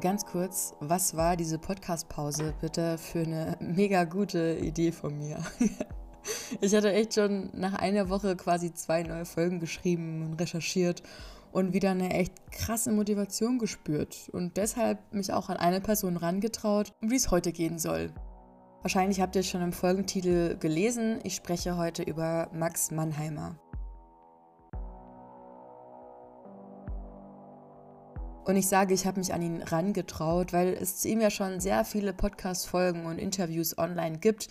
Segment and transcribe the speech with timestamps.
[0.00, 5.38] Ganz kurz, was war diese Podcast-Pause bitte für eine mega gute Idee von mir?
[6.60, 11.04] ich hatte echt schon nach einer Woche quasi zwei neue Folgen geschrieben und recherchiert
[11.52, 16.92] und wieder eine echt krasse Motivation gespürt und deshalb mich auch an eine Person rangetraut,
[17.00, 18.12] wie es heute gehen soll.
[18.82, 21.20] Wahrscheinlich habt ihr es schon im Folgentitel gelesen.
[21.22, 23.56] Ich spreche heute über Max Mannheimer.
[28.44, 31.60] Und ich sage, ich habe mich an ihn rangetraut, weil es zu ihm ja schon
[31.60, 34.48] sehr viele Podcast-Folgen und Interviews online gibt.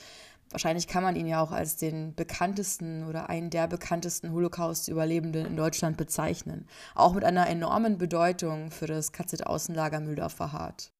[0.50, 5.56] Wahrscheinlich kann man ihn ja auch als den bekanntesten oder einen der bekanntesten Holocaust-Überlebenden in
[5.56, 6.68] Deutschland bezeichnen.
[6.96, 10.92] Auch mit einer enormen Bedeutung für das KZ-Außenlager Mühldorfer Hart.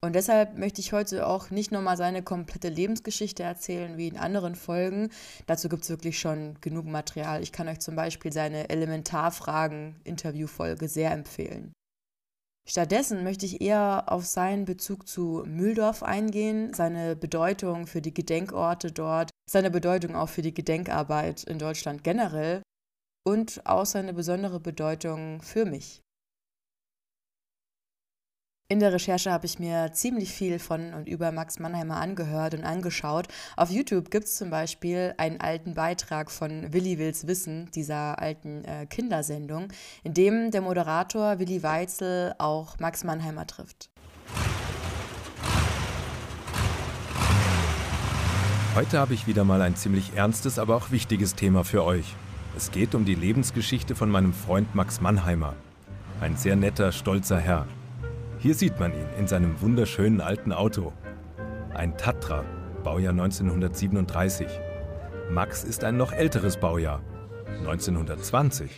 [0.00, 4.54] Und deshalb möchte ich heute auch nicht nochmal seine komplette Lebensgeschichte erzählen wie in anderen
[4.54, 5.10] Folgen.
[5.46, 7.42] Dazu gibt es wirklich schon genug Material.
[7.42, 11.72] Ich kann euch zum Beispiel seine Elementarfragen-Interviewfolge sehr empfehlen.
[12.70, 18.92] Stattdessen möchte ich eher auf seinen Bezug zu Mühldorf eingehen, seine Bedeutung für die Gedenkorte
[18.92, 22.60] dort, seine Bedeutung auch für die Gedenkarbeit in Deutschland generell
[23.26, 26.02] und auch seine besondere Bedeutung für mich.
[28.70, 32.64] In der Recherche habe ich mir ziemlich viel von und über Max Mannheimer angehört und
[32.64, 33.26] angeschaut.
[33.56, 38.66] Auf YouTube gibt es zum Beispiel einen alten Beitrag von Willi Wills Wissen, dieser alten
[38.66, 39.68] äh, Kindersendung,
[40.04, 43.88] in dem der Moderator Willi Weitzel auch Max Mannheimer trifft.
[48.74, 52.14] Heute habe ich wieder mal ein ziemlich ernstes, aber auch wichtiges Thema für euch.
[52.54, 55.56] Es geht um die Lebensgeschichte von meinem Freund Max Mannheimer.
[56.20, 57.66] Ein sehr netter, stolzer Herr.
[58.40, 60.92] Hier sieht man ihn in seinem wunderschönen alten Auto.
[61.74, 62.44] Ein Tatra,
[62.84, 64.46] Baujahr 1937.
[65.28, 67.00] Max ist ein noch älteres Baujahr,
[67.58, 68.70] 1920.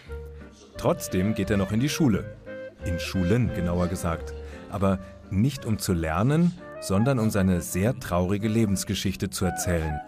[0.79, 2.39] Trotzdem geht er noch in die Schule.
[2.87, 4.33] In Schulen, genauer gesagt.
[4.71, 4.99] Aber
[5.31, 10.01] nicht um zu lernen, sondern um seine sehr traurige Lebensgeschichte zu erzählen.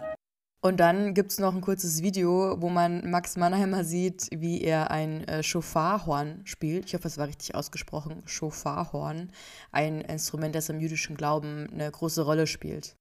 [0.64, 4.92] Und dann gibt es noch ein kurzes Video, wo man Max Mannheimer sieht, wie er
[4.92, 6.86] ein äh, Schofarhorn spielt.
[6.86, 8.22] Ich hoffe, es war richtig ausgesprochen.
[8.26, 9.32] Schofarhorn.
[9.72, 12.94] Ein Instrument, das im jüdischen Glauben eine große Rolle spielt.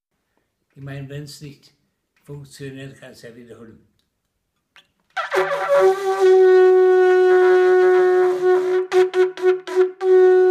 [0.76, 1.76] Ich meine, wenn es nicht
[2.24, 3.78] funktioniert, kann es ja wiederholen.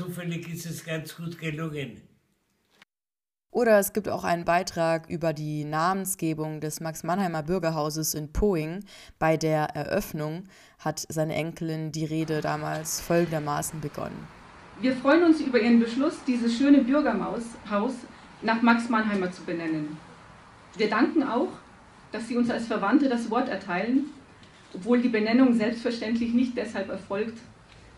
[0.00, 2.00] Zufällig ist es ganz gut gelungen.
[3.50, 8.82] Oder es gibt auch einen Beitrag über die Namensgebung des Max-Mannheimer Bürgerhauses in Poing.
[9.18, 10.44] Bei der Eröffnung
[10.78, 14.26] hat seine Enkelin die Rede damals folgendermaßen begonnen.
[14.80, 17.42] Wir freuen uns über Ihren Beschluss, dieses schöne Bürgerhaus
[18.40, 19.98] nach Max Mannheimer zu benennen.
[20.78, 21.50] Wir danken auch,
[22.10, 24.06] dass Sie uns als Verwandte das Wort erteilen,
[24.72, 27.36] obwohl die Benennung selbstverständlich nicht deshalb erfolgt,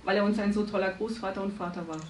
[0.04, 2.00] weil er uns ein so toller Großvater und Vater war.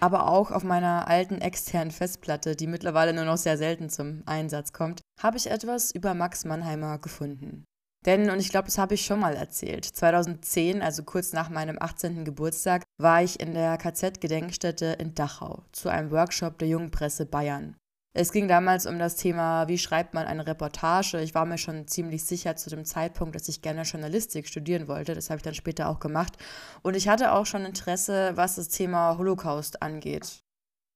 [0.00, 4.72] Aber auch auf meiner alten externen Festplatte, die mittlerweile nur noch sehr selten zum Einsatz
[4.72, 7.64] kommt, habe ich etwas über Max Mannheimer gefunden.
[8.04, 11.76] Denn, und ich glaube, das habe ich schon mal erzählt, 2010, also kurz nach meinem
[11.80, 12.24] 18.
[12.24, 17.76] Geburtstag, war ich in der KZ-Gedenkstätte in Dachau zu einem Workshop der Jungen Presse Bayern.
[18.14, 21.22] Es ging damals um das Thema, wie schreibt man eine Reportage.
[21.22, 25.14] Ich war mir schon ziemlich sicher zu dem Zeitpunkt, dass ich gerne Journalistik studieren wollte.
[25.14, 26.36] Das habe ich dann später auch gemacht.
[26.82, 30.42] Und ich hatte auch schon Interesse, was das Thema Holocaust angeht.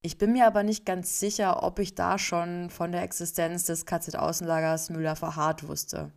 [0.02, 3.86] Ich bin mir aber nicht ganz sicher, ob ich da schon von der Existenz des
[3.86, 6.12] KZ-Außenlagers Müller-Verhardt wusste.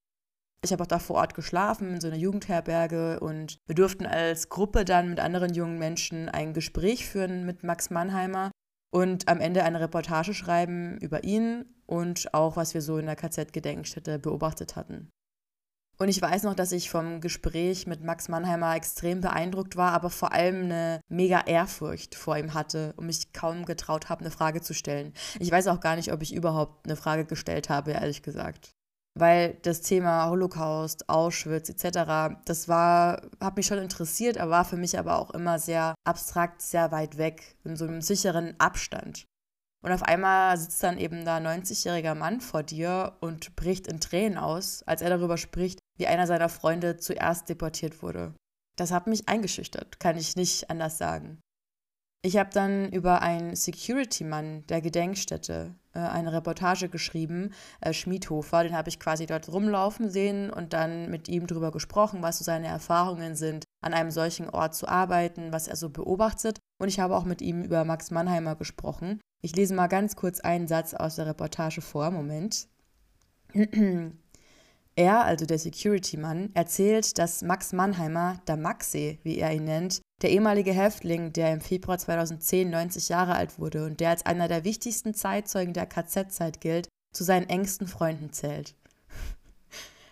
[0.61, 4.49] Ich habe auch da vor Ort geschlafen, in so einer Jugendherberge und wir durften als
[4.49, 8.51] Gruppe dann mit anderen jungen Menschen ein Gespräch führen mit Max Mannheimer
[8.91, 13.15] und am Ende eine Reportage schreiben über ihn und auch, was wir so in der
[13.15, 15.09] KZ-Gedenkstätte beobachtet hatten.
[15.97, 20.09] Und ich weiß noch, dass ich vom Gespräch mit Max Mannheimer extrem beeindruckt war, aber
[20.09, 24.61] vor allem eine mega Ehrfurcht vor ihm hatte und mich kaum getraut habe, eine Frage
[24.61, 25.13] zu stellen.
[25.39, 28.78] Ich weiß auch gar nicht, ob ich überhaupt eine Frage gestellt habe, ehrlich gesagt
[29.19, 34.77] weil das Thema Holocaust, Auschwitz etc., das war, hat mich schon interessiert, aber war für
[34.77, 39.25] mich aber auch immer sehr abstrakt, sehr weit weg, in so einem sicheren Abstand.
[39.81, 44.01] Und auf einmal sitzt dann eben da ein 90-jähriger Mann vor dir und bricht in
[44.01, 48.33] Tränen aus, als er darüber spricht, wie einer seiner Freunde zuerst deportiert wurde.
[48.77, 51.39] Das hat mich eingeschüchtert, kann ich nicht anders sagen.
[52.21, 57.51] Ich habe dann über einen Security-Mann der Gedenkstätte eine Reportage geschrieben,
[57.81, 62.21] äh, Schmiedhofer, den habe ich quasi dort rumlaufen sehen und dann mit ihm darüber gesprochen,
[62.21, 66.59] was so seine Erfahrungen sind, an einem solchen Ort zu arbeiten, was er so beobachtet.
[66.79, 69.19] Und ich habe auch mit ihm über Max Mannheimer gesprochen.
[69.41, 72.11] Ich lese mal ganz kurz einen Satz aus der Reportage vor.
[72.11, 72.67] Moment.
[74.95, 80.31] Er, also der Security-Mann, erzählt, dass Max Mannheimer, der Maxi, wie er ihn nennt, der
[80.31, 84.63] ehemalige Häftling, der im Februar 2010 90 Jahre alt wurde und der als einer der
[84.63, 88.75] wichtigsten Zeitzeugen der KZ-Zeit gilt, zu seinen engsten Freunden zählt.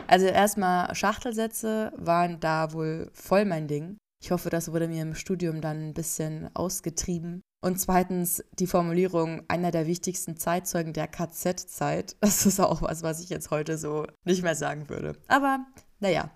[0.07, 3.97] Also erstmal Schachtelsätze waren da wohl voll mein Ding.
[4.23, 7.41] Ich hoffe, das wurde mir im Studium dann ein bisschen ausgetrieben.
[7.63, 12.15] Und zweitens die Formulierung einer der wichtigsten Zeitzeugen der KZ-Zeit.
[12.21, 15.15] Das ist auch was, was ich jetzt heute so nicht mehr sagen würde.
[15.27, 15.65] Aber
[15.99, 16.31] naja.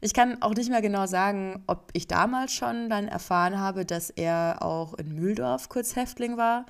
[0.00, 4.10] Ich kann auch nicht mehr genau sagen, ob ich damals schon dann erfahren habe, dass
[4.10, 6.66] er auch in Mühldorf kurz Häftling war.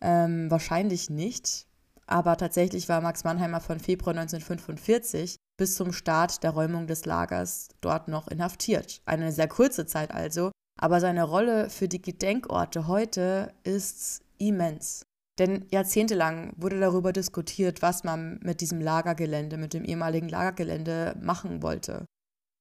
[0.00, 1.66] Ähm, wahrscheinlich nicht.
[2.06, 7.68] Aber tatsächlich war Max Mannheimer von Februar 1945 bis zum Start der Räumung des Lagers
[7.80, 9.00] dort noch inhaftiert.
[9.06, 15.02] Eine sehr kurze Zeit also, aber seine Rolle für die Gedenkorte heute ist immens.
[15.38, 21.62] Denn jahrzehntelang wurde darüber diskutiert, was man mit diesem Lagergelände, mit dem ehemaligen Lagergelände machen
[21.62, 22.06] wollte.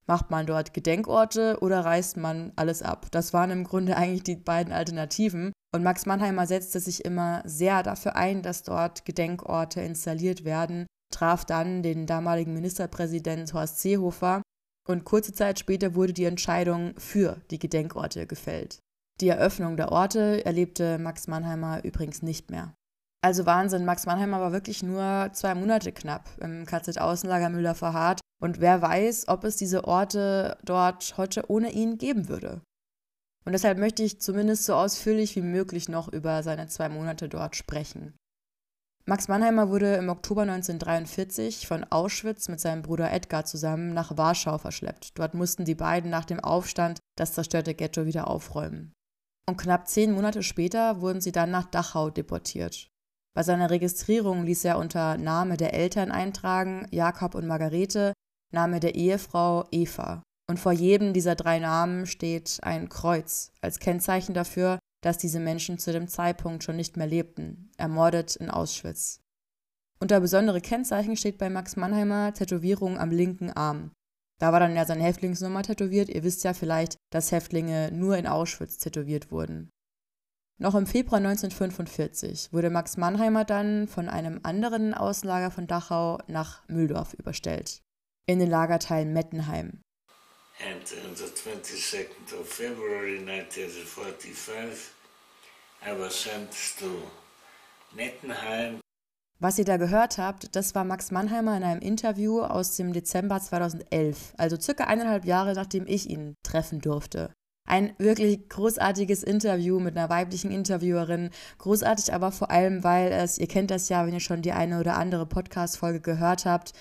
[0.08, 3.08] Macht man dort Gedenkorte oder reißt man alles ab?
[3.12, 5.52] Das waren im Grunde eigentlich die beiden Alternativen.
[5.74, 11.44] Und Max Mannheimer setzte sich immer sehr dafür ein, dass dort Gedenkorte installiert werden, traf
[11.44, 14.42] dann den damaligen Ministerpräsident Horst Seehofer
[14.88, 18.80] und kurze Zeit später wurde die Entscheidung für die Gedenkorte gefällt.
[19.22, 22.74] Die Eröffnung der Orte erlebte Max Mannheimer übrigens nicht mehr.
[23.24, 28.62] Also Wahnsinn, Max Mannheimer war wirklich nur zwei Monate knapp im KZ-Außenlager Müller verharrt und
[28.62, 32.62] wer weiß, ob es diese Orte dort heute ohne ihn geben würde.
[33.44, 37.56] Und deshalb möchte ich zumindest so ausführlich wie möglich noch über seine zwei Monate dort
[37.56, 38.14] sprechen.
[39.08, 44.60] Max Mannheimer wurde im Oktober 1943 von Auschwitz mit seinem Bruder Edgar zusammen nach Warschau
[44.60, 45.18] verschleppt.
[45.18, 48.94] Dort mussten die beiden nach dem Aufstand das zerstörte Ghetto wieder aufräumen.
[49.50, 52.90] Und knapp zehn Monate später wurden sie dann nach Dachau deportiert.
[53.36, 58.14] Bei seiner Registrierung ließ er unter Name der Eltern eintragen Jakob und Margarete,
[58.56, 60.24] Name der Ehefrau Eva.
[60.50, 65.78] Und vor jedem dieser drei Namen steht ein Kreuz als Kennzeichen dafür, dass diese Menschen
[65.78, 69.20] zu dem Zeitpunkt schon nicht mehr lebten, ermordet in Auschwitz.
[70.00, 73.92] Unter besondere Kennzeichen steht bei Max Mannheimer Tätowierung am linken Arm.
[74.40, 76.10] Da war dann ja seine Häftlingsnummer tätowiert.
[76.10, 79.70] Ihr wisst ja vielleicht, dass Häftlinge nur in Auschwitz tätowiert wurden.
[80.58, 86.68] Noch im Februar 1945 wurde Max Mannheimer dann von einem anderen Außenlager von Dachau nach
[86.70, 87.82] Mühldorf überstellt,
[88.26, 89.82] in den Lagerteil Mettenheim.
[90.60, 94.94] And on the 22nd of February 1945
[95.86, 97.04] I was sent to
[97.96, 98.80] Nettenheim.
[99.40, 103.42] Was ihr da gehört habt, das war Max Mannheimer in einem Interview aus dem Dezember
[103.42, 107.34] 2011, also circa eineinhalb Jahre nachdem ich ihn treffen durfte.
[107.68, 111.32] Ein wirklich großartiges Interview mit einer weiblichen Interviewerin.
[111.58, 114.80] Großartig aber vor allem, weil es, ihr kennt das ja, wenn ihr schon die eine
[114.80, 116.74] oder andere Podcast-Folge gehört habt,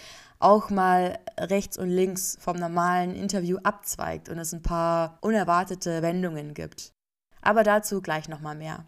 [0.44, 6.52] auch mal rechts und links vom normalen Interview abzweigt und es ein paar unerwartete Wendungen
[6.52, 6.92] gibt.
[7.40, 8.84] Aber dazu gleich nochmal mehr.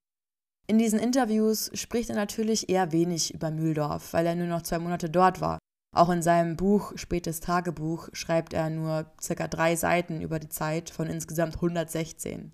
[0.69, 4.79] In diesen Interviews spricht er natürlich eher wenig über Mühldorf, weil er nur noch zwei
[4.79, 5.59] Monate dort war.
[5.95, 10.91] Auch in seinem Buch Spätes Tagebuch schreibt er nur circa drei Seiten über die Zeit
[10.91, 12.53] von insgesamt 116.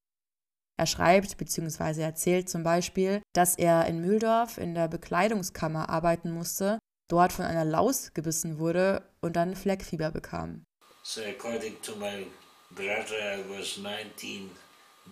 [0.79, 2.03] Er schreibt bzw.
[2.03, 6.79] erzählt zum Beispiel, dass er in Mühldorf in der Bekleidungskammer arbeiten musste,
[7.09, 10.65] dort von einer Laus gebissen wurde und dann Fleckfieber bekam.
[11.03, 12.27] So according to my
[12.71, 14.51] brother, I was 19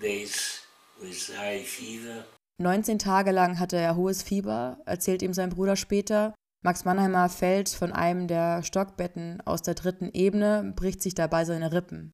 [0.01, 0.63] days
[1.01, 2.25] with high fever.
[2.59, 6.35] 19 Tage lang hatte er hohes Fieber, erzählt ihm sein Bruder später.
[6.63, 11.73] Max Mannheimer fällt von einem der Stockbetten aus der dritten Ebene, bricht sich dabei seine
[11.73, 12.13] Rippen.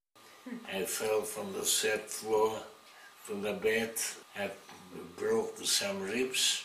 [0.72, 2.62] I fell from the third floor
[3.24, 3.90] from the bed,
[4.36, 4.48] I
[5.16, 6.64] broke some ribs.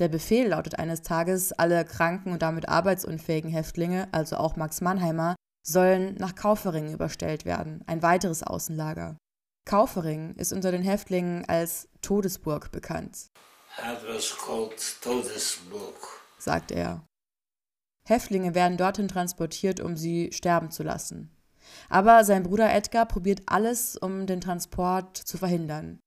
[0.00, 5.36] Der Befehl lautet eines Tages, alle kranken und damit arbeitsunfähigen Häftlinge, also auch Max Mannheimer,
[5.62, 9.18] sollen nach Kaufering überstellt werden, ein weiteres Außenlager.
[9.66, 13.28] Kaufering ist unter den Häftlingen als Todesburg bekannt.
[15.02, 17.04] Todesburg, sagt er.
[18.08, 21.36] Häftlinge werden dorthin transportiert, um sie sterben zu lassen.
[21.90, 26.00] Aber sein Bruder Edgar probiert alles, um den Transport zu verhindern.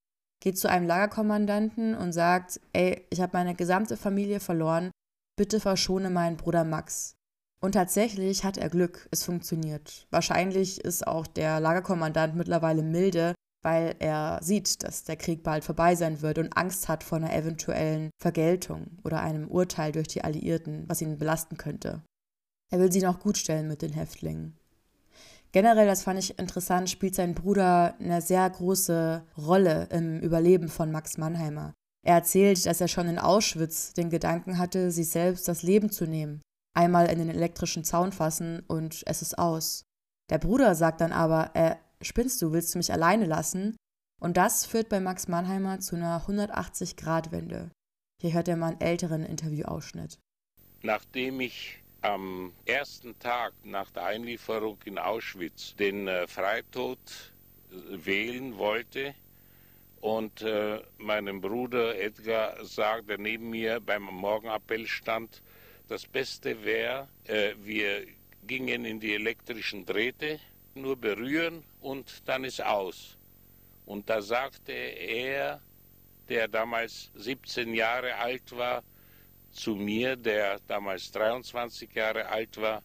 [0.43, 4.91] Geht zu einem Lagerkommandanten und sagt, ey, ich habe meine gesamte Familie verloren,
[5.38, 7.15] bitte verschone meinen Bruder Max.
[7.62, 10.05] Und tatsächlich hat er Glück, es funktioniert.
[10.12, 15.95] Wahrscheinlich ist auch der Lagerkommandant mittlerweile milde, weil er sieht, dass der Krieg bald vorbei
[15.95, 20.83] sein wird und Angst hat vor einer eventuellen Vergeltung oder einem Urteil durch die Alliierten,
[20.89, 22.03] was ihn belasten könnte.
[22.69, 24.57] Er will sie noch gutstellen mit den Häftlingen.
[25.53, 30.91] Generell, das fand ich interessant, spielt sein Bruder eine sehr große Rolle im Überleben von
[30.91, 31.74] Max Mannheimer.
[32.03, 36.05] Er erzählt, dass er schon in Auschwitz den Gedanken hatte, sich selbst das Leben zu
[36.05, 36.41] nehmen.
[36.75, 39.83] einmal in den elektrischen Zaun fassen und es ist aus.
[40.31, 43.75] Der Bruder sagt dann aber, äh, spinnst du, willst du mich alleine lassen?
[44.19, 47.69] Und das führt bei Max Mannheimer zu einer 180-Grad-Wende.
[48.19, 50.17] Hier hört er mal einen älteren Interviewausschnitt.
[50.81, 57.00] Nachdem ich am ersten Tag nach der Einlieferung in Auschwitz den äh, Freitod
[57.72, 59.15] äh, wählen wollte
[60.01, 65.41] und äh, meinem Bruder Edgar sagt, der neben mir beim Morgenappell stand,
[65.88, 67.07] das Beste wäre,
[67.62, 68.07] wir
[68.48, 70.39] gingen in die elektrischen Drähte,
[70.75, 73.17] nur berühren und dann ist aus.
[73.86, 75.62] Und da sagte er,
[76.29, 78.81] der damals 17 Jahre alt war,
[79.53, 82.81] zu mir, der damals 23 Jahre alt war,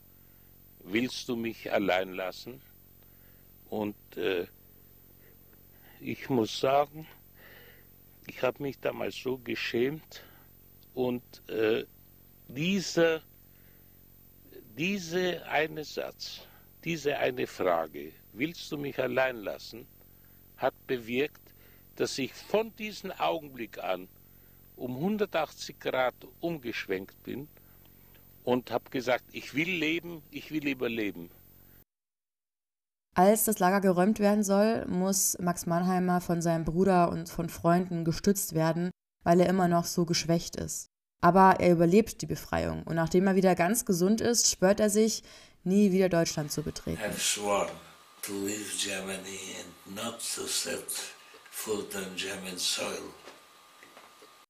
[0.81, 2.61] willst du mich allein lassen?
[3.71, 4.47] Und äh,
[6.01, 7.07] ich muss sagen,
[8.27, 10.23] ich habe mich damals so geschämt
[10.95, 11.85] und äh,
[12.49, 13.23] dieser,
[14.77, 16.47] diese eine Satz,
[16.85, 19.87] diese eine Frage, willst du mich allein lassen,
[20.57, 21.41] hat bewirkt,
[21.97, 24.09] dass ich von diesem Augenblick an
[24.79, 27.49] um 180 Grad umgeschwenkt bin
[28.45, 31.31] und habe gesagt, ich will leben, ich will überleben.
[33.15, 38.05] Als das Lager geräumt werden soll, muss Max Mannheimer von seinem Bruder und von Freunden
[38.05, 38.91] gestützt werden,
[39.25, 40.87] weil er immer noch so geschwächt ist.
[41.21, 45.25] Aber er überlebt die Befreiung und nachdem er wieder ganz gesund ist, schwört er sich,
[45.65, 47.03] nie wieder Deutschland zu betreten.
[47.03, 47.69] I've sworn
[48.23, 50.87] to leave Germany and not to set
[51.51, 53.03] foot on German soil.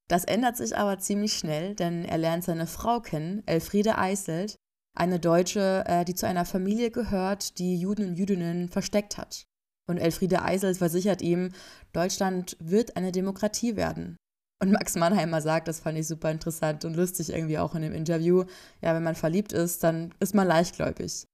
[0.09, 4.57] Das ändert sich aber ziemlich schnell, denn er lernt seine Frau kennen, Elfriede Eiselt,
[4.97, 9.45] eine Deutsche, äh, die zu einer Familie gehört, die Juden und Jüdinnen versteckt hat.
[9.89, 11.53] Und Elfriede Eiselt versichert ihm,
[11.93, 14.17] Deutschland wird eine Demokratie werden.
[14.61, 17.93] Und Max Mannheimer sagt, das fand ich super interessant und lustig irgendwie auch in dem
[17.93, 18.45] Interview,
[18.83, 21.25] ja, wenn man verliebt ist, dann ist man leichtgläubig.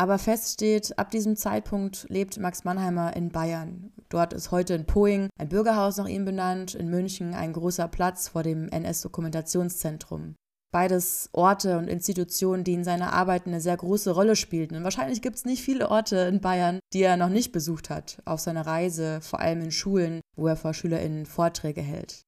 [0.00, 3.92] Aber fest steht, ab diesem Zeitpunkt lebt Max Mannheimer in Bayern.
[4.08, 8.28] Dort ist heute in Poing ein Bürgerhaus nach ihm benannt, in München ein großer Platz
[8.28, 10.36] vor dem NS-Dokumentationszentrum.
[10.70, 14.76] Beides Orte und Institutionen, die in seiner Arbeit eine sehr große Rolle spielten.
[14.76, 18.22] Und wahrscheinlich gibt es nicht viele Orte in Bayern, die er noch nicht besucht hat,
[18.24, 22.22] auf seiner Reise, vor allem in Schulen, wo er vor SchülerInnen Vorträge hält.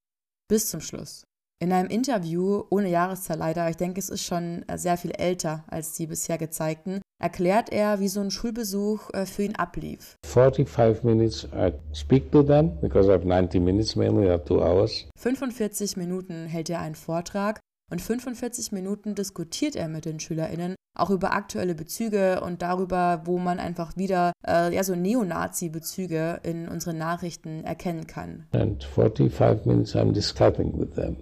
[0.49, 1.23] Bis zum Schluss.
[1.63, 5.93] In einem Interview, ohne Jahreszahl leider, ich denke, es ist schon sehr viel älter als
[5.93, 10.17] die bisher gezeigten, erklärt er, wie so ein Schulbesuch äh, für ihn ablief.
[10.27, 15.07] 45 minutes I speak to them because I have 90 minutes mainly, or two hours.
[15.17, 17.61] 45 Minuten hält er einen Vortrag
[17.91, 23.39] und 45 Minuten diskutiert er mit den SchülerInnen auch über aktuelle Bezüge und darüber, wo
[23.39, 28.47] man einfach wieder äh, ja, so Neonazi-Bezüge in unseren Nachrichten erkennen kann.
[28.53, 31.17] And 45 minutes I'm discussing with them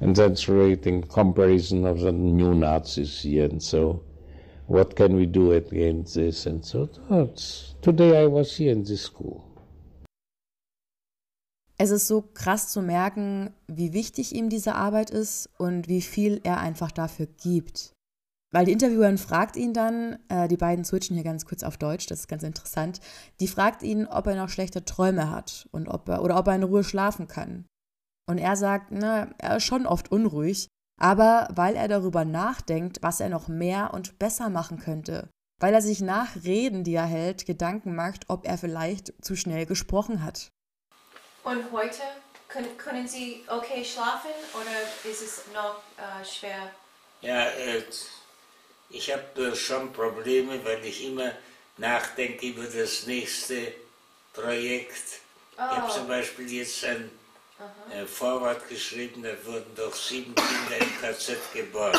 [0.00, 3.44] and that's rating comparison of the new Nazis here.
[3.44, 4.02] And so,
[4.66, 6.46] what can we do against this?
[6.46, 6.88] And so,
[7.82, 9.44] today I was here in this school.
[11.76, 16.40] Es ist so krass zu merken, wie wichtig ihm diese Arbeit ist und wie viel
[16.44, 17.92] er einfach dafür gibt.
[18.52, 22.06] Weil die Interviewerin fragt ihn dann, äh, die beiden switchen hier ganz kurz auf Deutsch,
[22.06, 23.00] das ist ganz interessant,
[23.40, 26.54] die fragt ihn, ob er noch schlechte Träume hat und ob er, oder ob er
[26.54, 27.66] in Ruhe schlafen kann.
[28.28, 30.68] Und er sagt, na, er ist schon oft unruhig,
[31.00, 35.28] aber weil er darüber nachdenkt, was er noch mehr und besser machen könnte.
[35.60, 39.66] Weil er sich nach Reden, die er hält, Gedanken macht, ob er vielleicht zu schnell
[39.66, 40.48] gesprochen hat.
[41.44, 42.02] Und heute
[42.48, 46.70] können, können Sie okay schlafen oder ist es noch äh, schwer?
[47.20, 47.82] Ja, äh,
[48.90, 51.32] ich habe äh, schon Probleme, weil ich immer
[51.76, 53.72] nachdenke über das nächste
[54.32, 55.20] Projekt.
[55.56, 55.62] Oh.
[55.70, 57.10] Ich habe zum Beispiel jetzt ein
[57.90, 61.98] äh, Vorwort geschrieben, da wurden doch sieben Kinder im KZ geboren.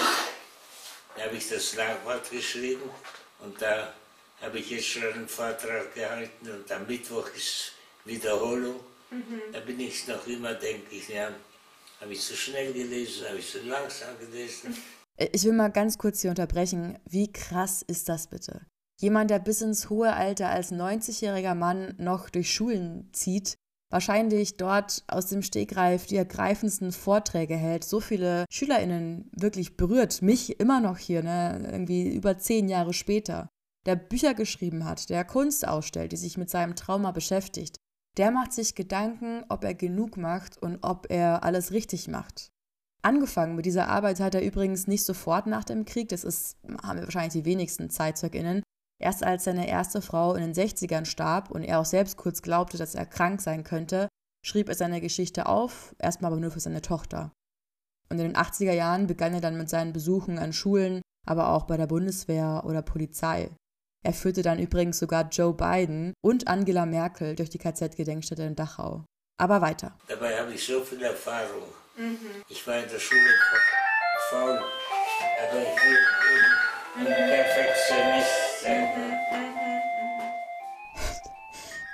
[1.16, 2.90] Da habe ich das Schlagwort geschrieben
[3.40, 3.94] und da
[4.42, 7.72] habe ich jetzt schon einen Vortrag gehalten und am Mittwoch ist
[8.04, 8.80] Wiederholung.
[9.12, 9.42] Mhm.
[9.54, 11.30] Da bin ich noch immer, denke ich, ja,
[12.02, 14.76] habe ich zu schnell gelesen, habe ich zu langsam gelesen.
[15.18, 17.00] Ich will mal ganz kurz hier unterbrechen.
[17.06, 18.66] Wie krass ist das bitte?
[19.00, 23.58] Jemand, der bis ins hohe Alter als 90-jähriger Mann noch durch Schulen zieht,
[23.92, 30.60] wahrscheinlich dort aus dem Stegreif die ergreifendsten Vorträge hält, so viele SchülerInnen wirklich berührt, mich
[30.60, 33.50] immer noch hier, ne, irgendwie über zehn Jahre später,
[33.86, 37.78] der Bücher geschrieben hat, der Kunst ausstellt, die sich mit seinem Trauma beschäftigt,
[38.18, 42.50] der macht sich Gedanken, ob er genug macht und ob er alles richtig macht.
[43.02, 47.00] Angefangen mit dieser Arbeit hat er übrigens nicht sofort nach dem Krieg, das ist, haben
[47.00, 48.64] wir wahrscheinlich die wenigsten ZeitzeugInnen,
[49.06, 52.80] Erst als seine erste Frau in den 60ern starb und er auch selbst kurz glaubte,
[52.80, 54.08] dass er krank sein könnte,
[54.44, 57.32] schrieb er seine Geschichte auf, erstmal aber nur für seine Tochter.
[58.10, 61.66] Und in den 80er Jahren begann er dann mit seinen Besuchen an Schulen, aber auch
[61.68, 63.52] bei der Bundeswehr oder Polizei.
[64.04, 69.06] Er führte dann übrigens sogar Joe Biden und Angela Merkel durch die KZ-Gedenkstätte in Dachau.
[69.38, 69.96] Aber weiter.
[70.08, 71.70] Dabei habe ich so viel Erfahrung.
[71.96, 72.42] Mhm.
[72.50, 73.22] Ich war in der Schule
[74.32, 74.60] faul,
[75.48, 75.98] aber ich will
[76.98, 78.45] ein Perfektionist.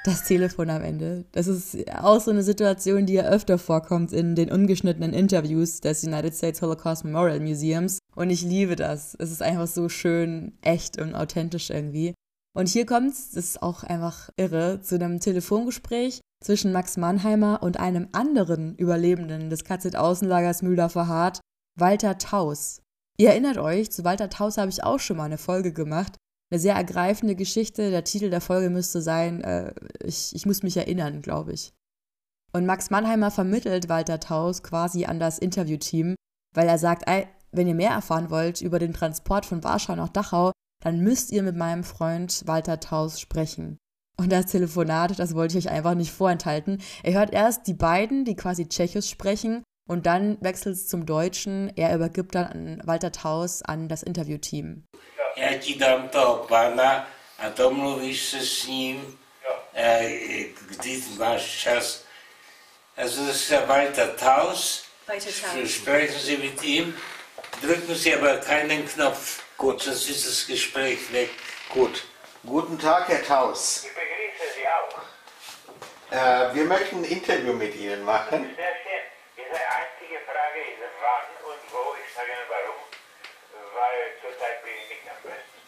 [0.03, 1.25] Das Telefon am Ende.
[1.31, 6.03] Das ist auch so eine Situation, die ja öfter vorkommt in den ungeschnittenen Interviews des
[6.03, 7.99] United States Holocaust Memorial Museums.
[8.15, 9.15] Und ich liebe das.
[9.19, 12.15] Es ist einfach so schön, echt und authentisch irgendwie.
[12.53, 17.61] Und hier kommt es, das ist auch einfach irre, zu einem Telefongespräch zwischen Max Mannheimer
[17.61, 21.39] und einem anderen Überlebenden des KZ-Außenlagers Mühldorfer Hart,
[21.79, 22.81] Walter Taus.
[23.17, 26.17] Ihr erinnert euch, zu Walter Taus habe ich auch schon mal eine Folge gemacht.
[26.51, 27.91] Eine sehr ergreifende Geschichte.
[27.91, 31.71] Der Titel der Folge müsste sein, äh, ich, ich muss mich erinnern, glaube ich.
[32.53, 36.15] Und Max Mannheimer vermittelt Walter Taus quasi an das Interviewteam,
[36.53, 40.09] weil er sagt, ey, wenn ihr mehr erfahren wollt über den Transport von Warschau nach
[40.09, 40.51] Dachau,
[40.83, 43.77] dann müsst ihr mit meinem Freund Walter Taus sprechen.
[44.17, 46.81] Und das Telefonat, das wollte ich euch einfach nicht vorenthalten.
[47.03, 51.71] Er hört erst die beiden, die quasi Tschechisch sprechen, und dann wechselt es zum Deutschen.
[51.75, 54.83] Er übergibt dann an Walter Taus an das Interviewteam.
[55.35, 57.07] Ja ti dám toho pána
[57.39, 59.19] a domluvíš se s ním,
[60.67, 62.03] kdy máš čas.
[62.97, 64.83] Also das ist der Walter Taus.
[65.65, 66.97] Sprechen Sie mit ihm.
[67.61, 69.41] Drücken Sie aber keinen Knopf.
[69.57, 71.29] Gut, sonst ist das Gespräch weg.
[71.69, 72.03] Gut.
[72.43, 73.85] Guten Tag, Herr Taus.
[73.85, 74.97] Ich begrüße Sie auch.
[76.11, 78.55] Äh, wir möchten ein Interview mit Ihnen machen.
[78.55, 79.03] Sehr schön.
[79.37, 81.95] Ihre einzige Frage ist wann und wo.
[82.01, 82.81] Ich sage Ihnen warum.
[83.77, 85.59] Weil zurzeit bin ich nicht am besten.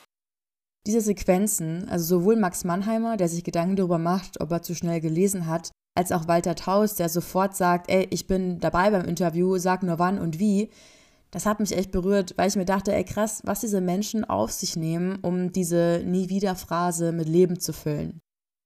[0.86, 5.00] Diese Sequenzen, also sowohl Max Mannheimer, der sich Gedanken darüber macht, ob er zu schnell
[5.00, 9.58] gelesen hat, als auch Walter Taus, der sofort sagt, ey, ich bin dabei beim Interview,
[9.58, 10.70] sag nur wann und wie,
[11.32, 14.52] das hat mich echt berührt, weil ich mir dachte, ey krass, was diese Menschen auf
[14.52, 18.20] sich nehmen, um diese Nie wieder Phrase mit Leben zu füllen.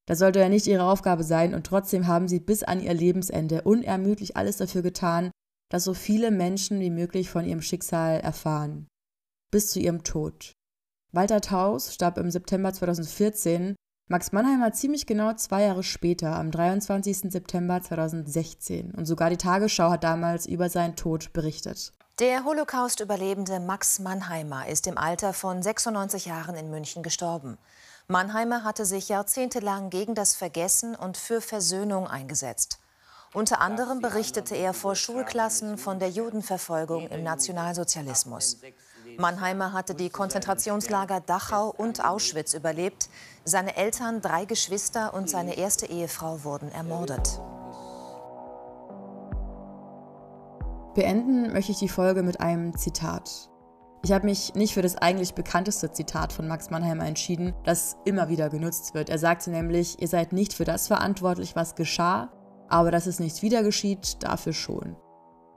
[0.05, 3.61] Das sollte ja nicht ihre Aufgabe sein und trotzdem haben sie bis an ihr Lebensende
[3.61, 5.31] unermüdlich alles dafür getan,
[5.69, 8.87] dass so viele Menschen wie möglich von ihrem Schicksal erfahren.
[9.51, 10.53] Bis zu ihrem Tod.
[11.13, 13.75] Walter Taus starb im September 2014,
[14.09, 17.31] Max Mannheimer ziemlich genau zwei Jahre später, am 23.
[17.31, 18.91] September 2016.
[18.91, 21.93] Und sogar die Tagesschau hat damals über seinen Tod berichtet.
[22.19, 27.57] Der Holocaust-Überlebende Max Mannheimer ist im Alter von 96 Jahren in München gestorben.
[28.07, 32.79] Mannheimer hatte sich jahrzehntelang gegen das Vergessen und für Versöhnung eingesetzt.
[33.33, 38.57] Unter anderem berichtete er vor Schulklassen von der Judenverfolgung im Nationalsozialismus.
[39.17, 43.09] Mannheimer hatte die Konzentrationslager Dachau und Auschwitz überlebt.
[43.45, 47.39] Seine Eltern, drei Geschwister und seine erste Ehefrau wurden ermordet.
[50.93, 53.49] Beenden möchte ich die Folge mit einem Zitat.
[54.03, 58.29] Ich habe mich nicht für das eigentlich bekannteste Zitat von Max Mannheimer entschieden, das immer
[58.29, 59.09] wieder genutzt wird.
[59.09, 62.31] Er sagte nämlich, ihr seid nicht für das verantwortlich, was geschah,
[62.69, 64.95] aber dass es nicht wieder geschieht, dafür schon.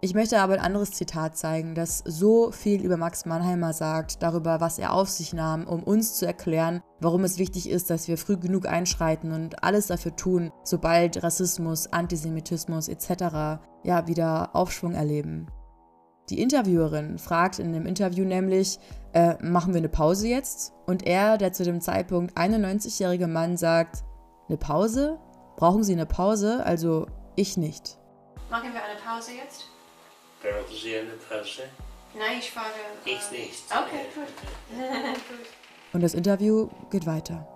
[0.02, 4.58] Ich möchte aber ein anderes Zitat zeigen, das so viel über Max Mannheimer sagt, darüber,
[4.58, 8.16] was er auf sich nahm, um uns zu erklären, warum es wichtig ist, dass wir
[8.16, 13.60] früh genug einschreiten und alles dafür tun, sobald Rassismus, Antisemitismus etc.
[13.84, 15.48] ja wieder Aufschwung erleben.
[16.30, 18.78] Die Interviewerin fragt in dem Interview nämlich,
[19.12, 20.72] äh, machen wir eine Pause jetzt?
[20.86, 24.04] Und er, der zu dem Zeitpunkt 91-jährige Mann, sagt,
[24.48, 25.18] eine Pause?
[25.56, 26.64] Brauchen Sie eine Pause?
[26.64, 27.98] Also ich nicht.
[28.48, 29.66] Machen wir eine Pause jetzt?
[30.42, 31.64] Brauchen Sie eine Pause?
[32.14, 32.74] Nein, ich frage.
[33.04, 33.64] Ich nicht.
[33.70, 34.26] Okay, gut.
[35.92, 37.46] Und das Interview geht weiter.